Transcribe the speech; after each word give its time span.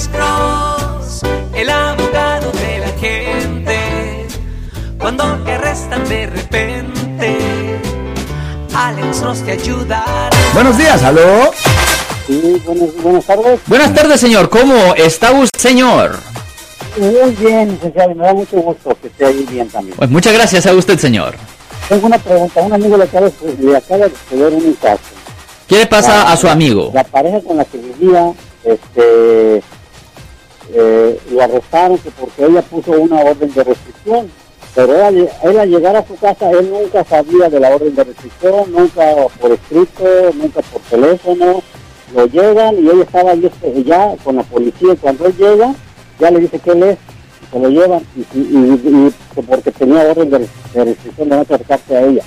Alex 0.00 0.08
Cross, 0.16 1.20
el 1.54 1.68
abogado 1.68 2.50
de 2.52 2.78
la 2.78 2.88
gente. 2.98 4.26
Cuando 4.98 5.24
te 5.44 5.52
arrestan 5.52 6.08
de 6.08 6.26
repente, 6.26 7.38
Alex 8.74 9.20
Cross 9.20 9.42
te 9.44 9.52
ayudará. 9.52 10.30
Buenos 10.54 10.78
días, 10.78 11.02
aló. 11.02 11.50
Sí, 12.26 12.62
buenas, 12.64 12.88
buenas 13.02 13.26
tardes. 13.26 13.60
Buenas 13.66 13.94
tardes, 13.94 14.18
señor. 14.22 14.48
¿Cómo 14.48 14.94
está 14.94 15.32
usted, 15.32 15.58
señor? 15.60 16.12
Muy 16.96 17.32
bien, 17.34 17.72
licenciado, 17.72 18.14
me 18.14 18.24
da 18.24 18.32
mucho 18.32 18.56
gusto 18.56 18.96
que 19.02 19.08
esté 19.08 19.26
ahí 19.26 19.46
bien 19.50 19.68
también. 19.68 19.98
Pues 19.98 20.08
muchas 20.08 20.32
gracias 20.32 20.64
a 20.64 20.72
usted, 20.72 20.98
señor. 20.98 21.34
Tengo 21.90 22.06
una 22.06 22.16
pregunta, 22.16 22.62
un 22.62 22.72
amigo 22.72 22.96
le 22.96 23.04
acaba, 23.04 23.26
de- 23.28 23.56
le 23.60 23.76
acaba 23.76 24.06
de 24.08 24.12
suceder 24.16 24.50
un 24.54 24.72
caso. 24.80 25.02
¿Qué 25.68 25.76
le 25.76 25.86
pasa 25.86 26.32
a 26.32 26.36
su 26.38 26.48
amigo? 26.48 26.90
La 26.94 27.04
pareja 27.04 27.38
con 27.42 27.58
la 27.58 27.66
que 27.66 27.76
vivía, 27.78 28.32
este, 28.64 29.62
eh, 30.74 31.18
lo 31.30 31.42
arrestaron 31.42 31.98
que 31.98 32.10
porque 32.10 32.44
ella 32.46 32.62
puso 32.62 32.92
una 32.92 33.20
orden 33.20 33.52
de 33.52 33.64
restricción. 33.64 34.30
Pero 34.74 35.08
él, 35.08 35.28
él 35.42 35.58
al 35.58 35.68
llegar 35.68 35.96
a 35.96 36.06
su 36.06 36.14
casa, 36.16 36.48
él 36.50 36.70
nunca 36.70 37.04
sabía 37.04 37.48
de 37.48 37.58
la 37.58 37.70
orden 37.74 37.94
de 37.94 38.04
restricción, 38.04 38.70
nunca 38.72 39.02
por 39.40 39.50
escrito, 39.52 40.04
nunca 40.34 40.60
por 40.62 40.80
teléfono. 40.82 41.62
Lo 42.14 42.26
llegan 42.26 42.76
y 42.76 42.88
ella 42.88 43.02
estaba 43.02 43.32
ahí, 43.32 43.46
este, 43.46 43.82
ya 43.84 44.14
con 44.22 44.36
la 44.36 44.42
policía. 44.44 44.92
Y 44.92 44.96
cuando 44.96 45.26
él 45.26 45.34
llega, 45.36 45.74
ya 46.20 46.30
le 46.30 46.40
dice 46.40 46.58
que 46.60 46.70
él 46.70 46.82
es, 46.84 46.98
se 47.52 47.58
lo 47.58 47.68
llevan. 47.68 48.02
Y, 48.16 48.20
y- 48.38 48.40
y- 48.42 49.06
y 49.08 49.12
que 49.34 49.42
porque 49.42 49.70
tenía 49.72 50.02
orden 50.02 50.30
de, 50.30 50.38
restricción 50.74 51.28
de 51.28 51.36
no 51.36 51.42
acercarse 51.42 51.96
a 51.96 52.02
ella. 52.02 52.22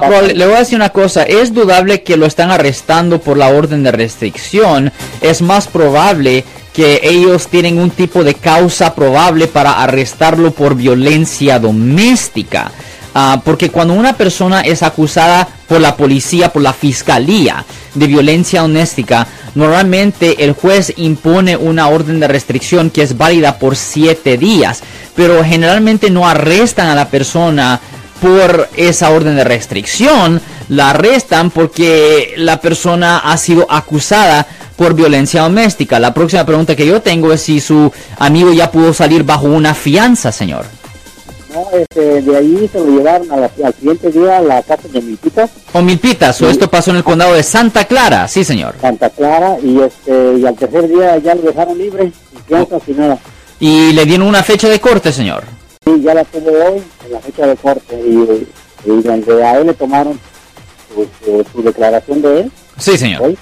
Proba- 0.00 0.32
le 0.32 0.46
voy 0.46 0.54
a 0.54 0.58
decir 0.60 0.76
una 0.76 0.90
cosa, 0.90 1.24
es 1.24 1.52
dudable 1.52 2.02
que 2.02 2.16
lo 2.16 2.26
están 2.26 2.50
arrestando 2.50 3.20
por 3.20 3.36
la 3.36 3.48
orden 3.50 3.82
de 3.82 3.92
restricción, 3.92 4.92
es 5.20 5.42
más 5.42 5.66
probable 5.68 6.44
que 6.76 7.00
ellos 7.02 7.48
tienen 7.48 7.78
un 7.78 7.88
tipo 7.88 8.22
de 8.22 8.34
causa 8.34 8.94
probable 8.94 9.46
para 9.46 9.82
arrestarlo 9.82 10.50
por 10.50 10.74
violencia 10.74 11.58
doméstica. 11.58 12.70
Ah, 13.14 13.40
porque 13.42 13.70
cuando 13.70 13.94
una 13.94 14.12
persona 14.12 14.60
es 14.60 14.82
acusada 14.82 15.48
por 15.66 15.80
la 15.80 15.96
policía, 15.96 16.52
por 16.52 16.60
la 16.60 16.74
fiscalía 16.74 17.64
de 17.94 18.06
violencia 18.06 18.60
doméstica, 18.60 19.26
normalmente 19.54 20.44
el 20.44 20.52
juez 20.52 20.92
impone 20.98 21.56
una 21.56 21.88
orden 21.88 22.20
de 22.20 22.28
restricción 22.28 22.90
que 22.90 23.00
es 23.00 23.16
válida 23.16 23.58
por 23.58 23.74
siete 23.74 24.36
días, 24.36 24.82
pero 25.14 25.42
generalmente 25.42 26.10
no 26.10 26.28
arrestan 26.28 26.88
a 26.88 26.94
la 26.94 27.08
persona 27.08 27.80
por 28.20 28.68
esa 28.76 29.08
orden 29.08 29.36
de 29.36 29.44
restricción, 29.44 30.42
la 30.68 30.90
arrestan 30.90 31.50
porque 31.50 32.34
la 32.36 32.60
persona 32.60 33.16
ha 33.18 33.38
sido 33.38 33.66
acusada 33.70 34.46
por 34.76 34.94
violencia 34.94 35.42
doméstica. 35.42 35.98
La 35.98 36.12
próxima 36.14 36.44
pregunta 36.44 36.76
que 36.76 36.86
yo 36.86 37.00
tengo 37.02 37.32
es 37.32 37.42
si 37.42 37.60
su 37.60 37.90
amigo 38.18 38.52
ya 38.52 38.70
pudo 38.70 38.92
salir 38.92 39.24
bajo 39.24 39.46
una 39.46 39.74
fianza, 39.74 40.30
señor. 40.32 40.64
No, 41.52 41.66
este, 41.78 42.20
de 42.20 42.36
ahí 42.36 42.68
se 42.70 42.78
lo 42.78 42.86
llevaron 42.86 43.30
a 43.32 43.36
la- 43.36 43.50
al 43.64 43.72
siguiente 43.74 44.10
día 44.10 44.38
a 44.38 44.42
la 44.42 44.62
casa 44.62 44.88
de 44.88 45.00
Milpitas, 45.00 45.50
O 45.72 45.80
Milpitas, 45.80 46.42
o 46.42 46.50
esto 46.50 46.68
pasó 46.68 46.90
en 46.90 46.98
el 46.98 47.04
condado 47.04 47.32
de 47.34 47.42
Santa 47.42 47.86
Clara, 47.86 48.28
sí, 48.28 48.44
señor. 48.44 48.74
Santa 48.80 49.08
Clara, 49.08 49.56
y 49.62 49.80
este, 49.80 50.34
y 50.38 50.46
al 50.46 50.54
tercer 50.54 50.86
día 50.88 51.16
ya 51.18 51.34
lo 51.34 51.42
dejaron 51.42 51.78
libre, 51.78 52.12
fianza, 52.46 52.78
sin 52.84 52.98
nada. 52.98 53.18
Y 53.58 53.92
le 53.92 54.04
dieron 54.04 54.26
una 54.26 54.42
fecha 54.42 54.68
de 54.68 54.78
corte, 54.80 55.12
señor. 55.12 55.44
Sí, 55.82 55.92
ya 56.02 56.12
la 56.12 56.24
tuvo 56.24 56.50
hoy, 56.50 56.82
en 57.06 57.12
la 57.12 57.20
fecha 57.20 57.46
de 57.46 57.56
corte, 57.56 57.94
y, 58.06 58.90
y 58.90 59.02
donde 59.02 59.42
a 59.44 59.58
él 59.58 59.68
le 59.68 59.72
tomaron 59.74 60.20
pues, 60.94 61.08
eh, 61.26 61.42
su 61.52 61.62
declaración 61.62 62.20
de 62.20 62.40
él, 62.40 62.52
Sí, 62.76 62.98
señor. 62.98 63.22
hoy, 63.22 63.38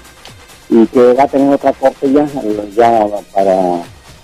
y 0.69 0.85
que 0.87 1.13
va 1.13 1.23
a 1.23 1.27
tener 1.27 1.53
otra 1.53 1.73
corte 1.73 2.11
ya, 2.11 2.27
ya 2.75 3.07
para... 3.33 3.53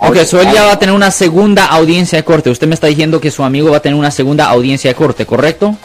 Ok, 0.04 0.18
so 0.26 0.42
él 0.42 0.48
ya 0.52 0.66
va 0.66 0.74
a 0.74 0.80
tener 0.80 0.96
una 0.96 1.12
segunda 1.12 1.66
audiencia 1.66 2.18
de 2.18 2.24
corte. 2.24 2.50
Usted 2.50 2.68
me 2.68 2.74
está 2.74 2.88
diciendo 2.88 3.22
que 3.22 3.30
su 3.30 3.44
amigo 3.44 3.70
va 3.70 3.78
a 3.78 3.82
tener 3.82 3.98
una 3.98 4.10
segunda 4.10 4.46
audiencia 4.50 4.90
de 4.90 4.96
corte, 4.96 5.26
¿correcto? 5.26 5.76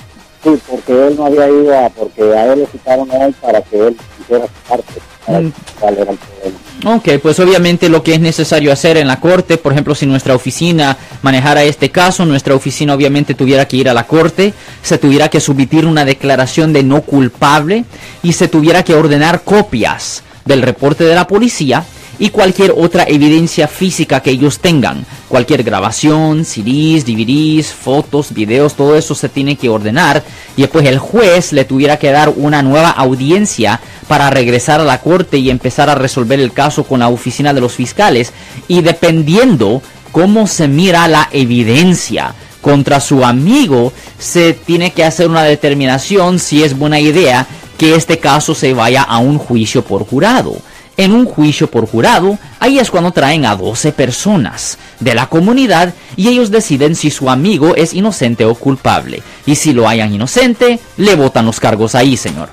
Sí, 0.42 0.58
porque 0.69 1.08
él 1.08 1.17
no 1.17 1.27
había 1.27 1.48
ido 1.48 1.79
a... 1.79 1.91
porque 1.91 2.23
a 2.23 2.53
él 2.53 2.61
le 2.61 2.67
citaron 2.67 3.11
hoy 3.11 3.35
para 3.41 3.61
que 3.61 3.89
él 3.89 3.97
hiciera 4.20 4.47
su 4.47 4.69
parte, 4.69 4.95
Mm. 5.29 6.86
Ok, 6.86 7.09
pues 7.20 7.41
obviamente 7.41 7.89
lo 7.89 8.03
que 8.03 8.14
es 8.14 8.20
necesario 8.20 8.73
hacer 8.73 8.97
en 8.97 9.09
la 9.09 9.19
corte, 9.19 9.57
por 9.57 9.73
ejemplo, 9.73 9.95
si 9.95 10.07
nuestra 10.07 10.35
oficina 10.35 10.97
manejara 11.23 11.64
este 11.64 11.91
caso, 11.91 12.25
nuestra 12.25 12.55
oficina 12.55 12.95
obviamente 12.95 13.35
tuviera 13.35 13.67
que 13.67 13.79
ir 13.79 13.89
a 13.89 13.95
la 13.95 14.07
corte, 14.07 14.55
se 14.83 14.98
tuviera 14.98 15.29
que 15.29 15.41
submitir 15.41 15.86
una 15.86 16.05
declaración 16.05 16.73
de 16.73 16.85
no 16.85 17.03
culpable 17.03 17.85
y 18.23 18.35
se 18.35 18.47
tuviera 18.47 18.85
que 18.85 18.95
ordenar 18.95 19.42
copias 19.42 20.23
del 20.46 20.62
reporte 20.62 21.05
de 21.05 21.14
la 21.14 21.27
policía 21.27 21.84
y 22.18 22.30
cualquier 22.30 22.73
otra 22.77 23.05
evidencia 23.07 23.68
física 23.68 24.20
que 24.20 24.30
ellos 24.30 24.61
tengan. 24.61 25.05
Cualquier 25.29 25.62
grabación, 25.62 26.45
CDs, 26.45 27.05
DVDs, 27.05 27.73
fotos, 27.73 28.33
videos, 28.33 28.74
todo 28.74 28.96
eso 28.96 29.14
se 29.14 29.29
tiene 29.29 29.56
que 29.56 29.68
ordenar 29.68 30.23
y 30.56 30.62
después 30.62 30.86
el 30.86 30.98
juez 30.98 31.52
le 31.52 31.64
tuviera 31.64 31.98
que 31.98 32.11
dar 32.11 32.30
una 32.30 32.62
nueva 32.62 32.90
audiencia 32.90 33.80
para 34.08 34.30
regresar 34.30 34.80
a 34.80 34.85
la 34.85 35.01
corte 35.01 35.39
y 35.39 35.51
empezar 35.51 35.90
a 35.90 35.95
resolver 35.95 36.40
el 36.40 36.52
caso 36.52 36.85
con 36.85 37.01
la 37.01 37.08
oficina 37.08 37.52
de 37.52 37.61
los 37.61 37.74
fiscales 37.74 38.33
y 38.68 38.80
dependiendo 38.80 39.83
cómo 40.12 40.46
se 40.46 40.68
mira 40.68 41.08
la 41.08 41.29
evidencia 41.33 42.35
contra 42.62 42.98
su 42.98 43.24
amigo, 43.24 43.92
se 44.18 44.52
tiene 44.52 44.92
que 44.92 45.05
hacer 45.05 45.29
una 45.29 45.45
determinación 45.45 46.39
si 46.39 46.64
es 46.64 46.77
buena 46.77 46.98
idea 46.98 47.46
que 47.77 47.95
este 47.95 48.19
caso 48.19 48.55
se 48.55 48.75
vaya 48.75 49.03
a 49.03 49.19
un 49.19 49.39
juicio 49.39 49.85
por 49.85 50.07
jurado. 50.07 50.57
En 50.97 51.13
un 51.13 51.27
juicio 51.27 51.70
por 51.70 51.87
jurado, 51.87 52.39
ahí 52.59 52.79
es 52.79 52.91
cuando 52.91 53.11
traen 53.11 53.45
a 53.45 53.55
12 53.55 53.92
personas 53.92 54.79
de 54.98 55.14
la 55.14 55.29
comunidad 55.29 55.92
y 56.17 56.29
ellos 56.29 56.51
deciden 56.51 56.95
si 56.95 57.11
su 57.11 57.29
amigo 57.29 57.75
es 57.77 57.92
inocente 57.92 58.47
o 58.47 58.55
culpable. 58.55 59.23
Y 59.45 59.57
si 59.57 59.75
lo 59.75 59.86
hayan 59.86 60.15
inocente, 60.15 60.79
le 60.97 61.15
votan 61.15 61.45
los 61.45 61.61
cargos 61.61 61.95
ahí, 61.95 62.17
señor. 62.17 62.48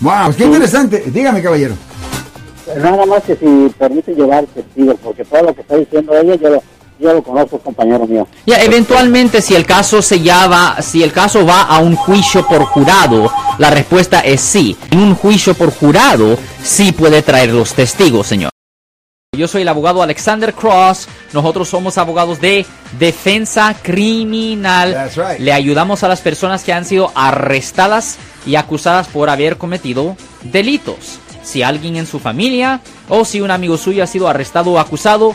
Wow, 0.00 0.34
qué 0.36 0.44
interesante. 0.44 1.04
Dígame, 1.06 1.42
caballero. 1.42 1.74
Nada 2.76 3.06
más 3.06 3.22
que 3.22 3.36
si 3.36 3.72
permite 3.78 4.12
llevar 4.12 4.44
testigos, 4.46 4.96
porque 5.02 5.24
todo 5.24 5.44
lo 5.44 5.54
que 5.54 5.62
está 5.62 5.76
diciendo 5.76 6.12
ella, 6.18 6.34
yo 6.34 6.50
lo, 6.50 6.62
yo 6.98 7.12
lo 7.12 7.22
conozco, 7.22 7.58
compañero 7.58 8.06
mío. 8.06 8.26
Ya, 8.46 8.62
eventualmente, 8.62 9.42
si 9.42 9.54
el 9.54 9.66
caso 9.66 10.02
se 10.02 10.20
llama, 10.20 10.76
si 10.80 11.02
el 11.02 11.12
caso 11.12 11.44
va 11.44 11.62
a 11.62 11.78
un 11.78 11.96
juicio 11.96 12.46
por 12.46 12.64
jurado, 12.64 13.30
la 13.58 13.70
respuesta 13.70 14.20
es 14.20 14.40
sí. 14.40 14.76
En 14.90 15.00
un 15.00 15.14
juicio 15.14 15.54
por 15.54 15.72
jurado, 15.72 16.36
sí 16.62 16.92
puede 16.92 17.22
traer 17.22 17.50
los 17.50 17.74
testigos, 17.74 18.26
señor. 18.26 18.50
Yo 19.36 19.48
soy 19.48 19.62
el 19.62 19.68
abogado 19.68 20.02
Alexander 20.02 20.54
Cross. 20.54 21.08
Nosotros 21.32 21.68
somos 21.68 21.98
abogados 21.98 22.40
de 22.40 22.64
defensa 22.98 23.76
criminal. 23.82 24.92
That's 24.94 25.16
right. 25.16 25.38
Le 25.38 25.52
ayudamos 25.52 26.02
a 26.02 26.08
las 26.08 26.20
personas 26.22 26.64
que 26.64 26.72
han 26.72 26.86
sido 26.86 27.12
arrestadas 27.14 28.16
y 28.46 28.56
acusadas 28.56 29.08
por 29.08 29.28
haber 29.28 29.58
cometido 29.58 30.16
delitos. 30.42 31.18
Si 31.42 31.62
alguien 31.62 31.96
en 31.96 32.06
su 32.06 32.18
familia 32.18 32.80
o 33.08 33.24
si 33.24 33.40
un 33.40 33.50
amigo 33.50 33.76
suyo 33.76 34.02
ha 34.02 34.06
sido 34.06 34.26
arrestado 34.26 34.72
o 34.72 34.78
acusado, 34.78 35.34